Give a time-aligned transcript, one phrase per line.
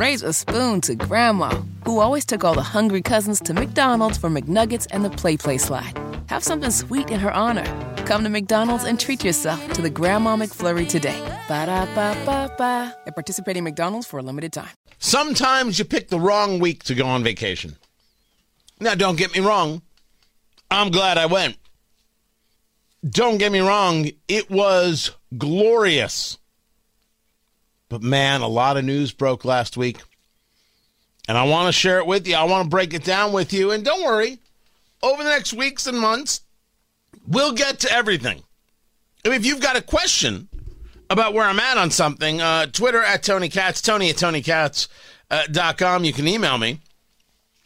[0.00, 1.50] raise a spoon to Grandma,
[1.84, 5.92] who always took all the hungry cousins to McDonald's for McNuggets and the PlayPlace slide.
[6.28, 7.66] Have something sweet in her honor.
[8.06, 11.20] Come to McDonald's and treat yourself to the Grandma McFlurry today.
[11.48, 12.96] Ba da ba ba ba.
[13.06, 14.70] At participating McDonald's for a limited time.
[14.98, 17.76] Sometimes you pick the wrong week to go on vacation.
[18.80, 19.82] Now, don't get me wrong.
[20.70, 21.58] I'm glad I went.
[23.06, 26.38] Don't get me wrong, it was glorious.
[27.90, 30.00] But man, a lot of news broke last week.
[31.28, 32.36] And I want to share it with you.
[32.36, 33.72] I want to break it down with you.
[33.72, 34.38] And don't worry,
[35.02, 36.40] over the next weeks and months,
[37.26, 38.42] we'll get to everything.
[39.24, 40.48] If you've got a question
[41.10, 46.02] about where I'm at on something, uh, Twitter at Tony Katz, Tony at TonyKatz.com.
[46.02, 46.80] Uh, you can email me.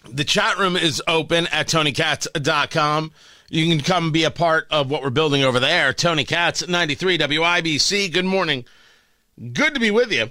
[0.08, 3.12] The chat room is open at TonyKatz.com.
[3.50, 5.92] You can come be a part of what we're building over there.
[5.92, 8.12] Tony Katz, 93 WIBC.
[8.12, 8.64] Good morning.
[9.38, 10.30] Good to be with you.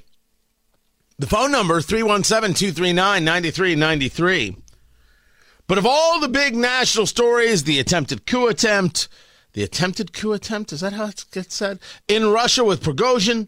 [1.20, 4.58] The phone number 317-239-9393.
[5.68, 9.08] But of all the big national stories, the attempted coup attempt,
[9.54, 11.80] the attempted coup attempt, is that how it gets said?
[12.08, 13.48] In Russia with Prigozhin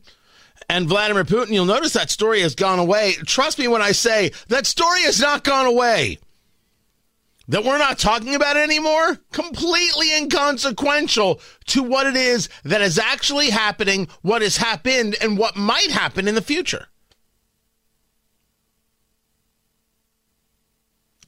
[0.69, 3.13] and Vladimir Putin, you'll notice that story has gone away.
[3.25, 6.19] Trust me when I say that story has not gone away
[7.47, 13.49] that we're not talking about anymore, completely inconsequential to what it is that is actually
[13.49, 16.87] happening, what has happened, and what might happen in the future.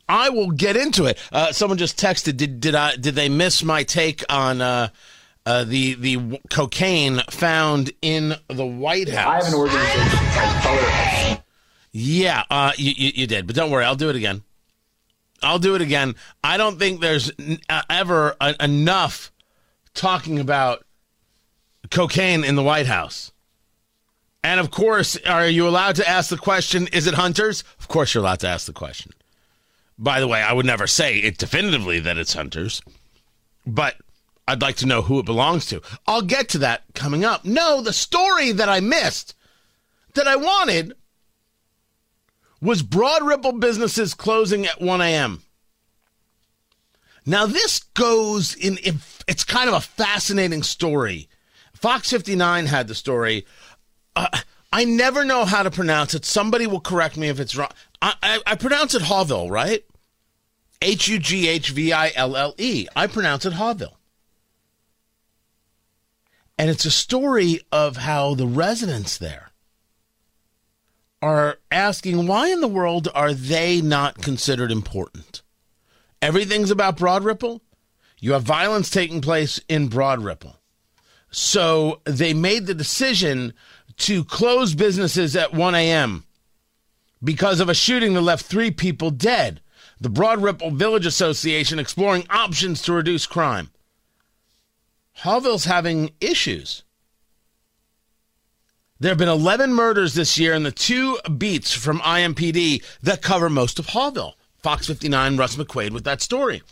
[0.09, 1.19] I will get into it.
[1.31, 2.37] Uh, someone just texted.
[2.37, 4.87] Did did I did they miss my take on uh,
[5.45, 9.27] uh, the the cocaine found in the White House?
[9.27, 11.43] I have an organization called Color.
[11.91, 14.43] Yeah, uh, you, you, you did, but don't worry, I'll do it again.
[15.43, 16.15] I'll do it again.
[16.43, 17.31] I don't think there's
[17.69, 19.31] uh, ever a- enough
[19.93, 20.85] talking about
[21.91, 23.31] cocaine in the White House.
[24.43, 27.63] And of course, are you allowed to ask the question, is it Hunter's?
[27.79, 29.11] Of course, you're allowed to ask the question.
[29.97, 32.81] By the way, I would never say it definitively that it's Hunter's,
[33.65, 33.95] but
[34.47, 35.81] I'd like to know who it belongs to.
[36.05, 37.43] I'll get to that coming up.
[37.45, 39.35] No, the story that I missed,
[40.13, 40.93] that I wanted,
[42.61, 45.43] was Broad Ripple businesses closing at 1 a.m.
[47.25, 48.77] Now, this goes in,
[49.27, 51.27] it's kind of a fascinating story.
[51.73, 53.45] Fox 59 had the story.
[54.15, 54.39] Uh,
[54.71, 56.25] I never know how to pronounce it.
[56.25, 57.71] Somebody will correct me if it's wrong.
[58.01, 59.83] I, I, I pronounce it Haughville, right?
[60.81, 62.87] H U G H V I L L E.
[62.95, 63.95] I pronounce it Haughville.
[66.57, 69.46] And it's a story of how the residents there
[71.21, 75.41] are asking why in the world are they not considered important?
[76.21, 77.61] Everything's about Broad Ripple.
[78.19, 80.57] You have violence taking place in Broad Ripple.
[81.29, 83.53] So they made the decision
[83.97, 86.25] to close businesses at 1 a.m.
[87.23, 89.61] because of a shooting that left three people dead.
[89.99, 93.71] The Broad Ripple Village Association exploring options to reduce crime.
[95.17, 96.83] Haughville's having issues.
[98.99, 103.49] There have been 11 murders this year, and the two beats from IMPD that cover
[103.49, 104.33] most of Haughville.
[104.57, 106.63] Fox 59, Russ McQuade with that story.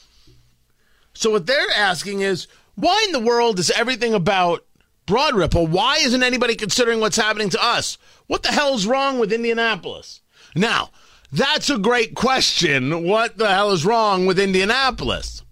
[1.14, 4.66] So, what they're asking is why in the world is everything about
[5.06, 5.68] Broad Ripple?
[5.68, 7.98] Why isn't anybody considering what's happening to us?
[8.28, 10.22] What the hell's wrong with Indianapolis?
[10.56, 10.90] Now,
[11.32, 13.04] that's a great question.
[13.04, 15.44] What the hell is wrong with Indianapolis?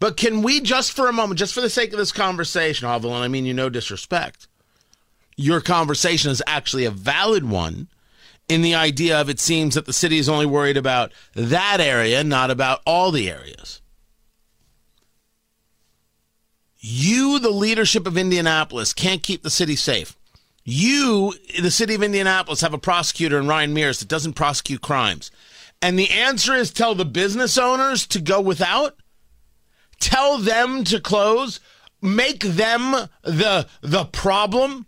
[0.00, 3.14] But can we just for a moment, just for the sake of this conversation, Haughville,
[3.14, 4.48] and I mean you no disrespect,
[5.36, 7.88] your conversation is actually a valid one
[8.48, 12.22] in the idea of it seems that the city is only worried about that area,
[12.22, 13.80] not about all the areas.
[16.78, 20.16] You, the leadership of Indianapolis, can't keep the city safe.
[20.64, 25.30] You, the city of Indianapolis, have a prosecutor in Ryan Mears that doesn't prosecute crimes.
[25.80, 28.96] And the answer is tell the business owners to go without?
[30.00, 31.60] Tell them to close?
[32.02, 34.86] Make them the the problem?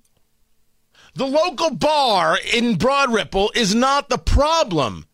[1.16, 5.06] The local bar in Broad Ripple is not the problem.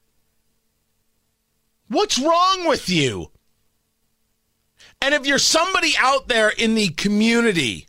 [1.87, 3.31] What's wrong with you?
[5.01, 7.87] And if you're somebody out there in the community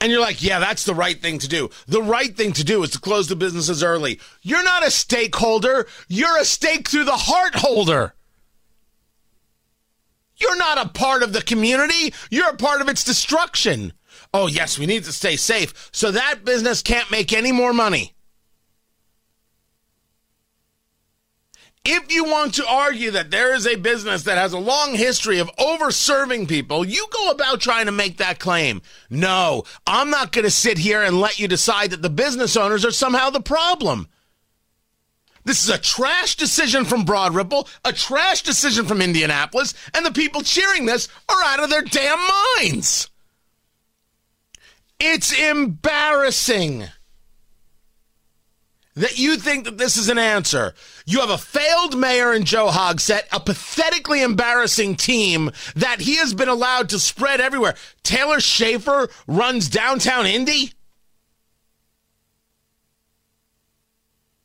[0.00, 2.84] and you're like, yeah, that's the right thing to do, the right thing to do
[2.84, 4.20] is to close the businesses early.
[4.42, 8.14] You're not a stakeholder, you're a stake through the heart holder.
[10.36, 13.92] You're not a part of the community, you're a part of its destruction
[14.32, 15.90] oh, yes, we need to stay safe.
[15.92, 18.14] So that business can't make any more money.
[21.86, 25.38] If you want to argue that there is a business that has a long history
[25.38, 28.80] of over serving people, you go about trying to make that claim.
[29.10, 32.86] No, I'm not going to sit here and let you decide that the business owners
[32.86, 34.08] are somehow the problem.
[35.44, 40.10] This is a trash decision from Broad Ripple, a trash decision from Indianapolis, and the
[40.10, 42.18] people cheering this are out of their damn
[42.58, 43.10] minds.
[45.06, 46.84] It's embarrassing
[48.94, 50.72] that you think that this is an answer.
[51.04, 56.32] You have a failed mayor in Joe Hogsett, a pathetically embarrassing team that he has
[56.32, 57.74] been allowed to spread everywhere.
[58.02, 60.72] Taylor Schaffer runs downtown Indy.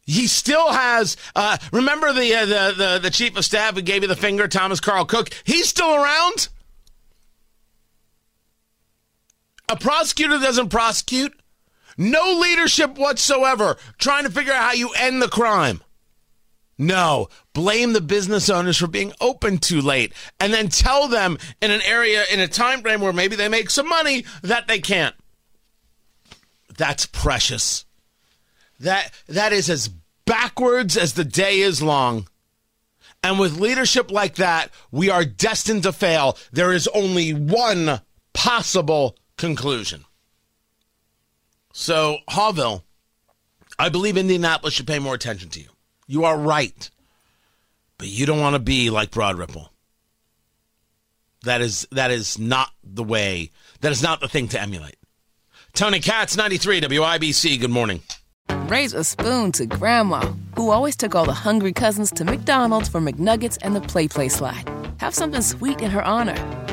[0.06, 1.16] He still has.
[1.38, 4.50] Uh, remember the, uh, the the the chief of staff who gave you the finger,
[4.50, 5.30] Thomas Carl Cook.
[5.46, 6.50] He's still around.
[9.70, 11.40] A prosecutor doesn't prosecute.
[11.98, 13.78] No leadership whatsoever.
[13.98, 15.82] Trying to figure out how you end the crime.
[16.82, 21.72] No, blame the business owners for being open too late, and then tell them in
[21.72, 25.14] an area in a time frame where maybe they make some money that they can't.
[26.78, 27.84] That's precious.
[28.80, 29.90] That that is as
[30.26, 32.30] backwards as the day is long.
[33.22, 36.38] And with leadership like that, we are destined to fail.
[36.54, 38.00] There is only one
[38.34, 40.06] possible conclusion.
[41.74, 42.84] So, Haughville,
[43.80, 45.70] I believe Indianapolis should pay more attention to you.
[46.06, 46.90] You are right.
[47.98, 49.72] But you don't want to be like Broad Ripple.
[51.44, 53.52] That is that is not the way.
[53.82, 54.98] That is not the thing to emulate.
[55.74, 57.60] Tony Katz, 93 WIBC.
[57.62, 58.02] Good morning.
[58.68, 63.00] Raise a spoon to Grandma, who always took all the hungry cousins to McDonald's for
[63.00, 64.70] McNuggets and the PlayPlace slide.
[64.98, 66.36] Have something sweet in her honor.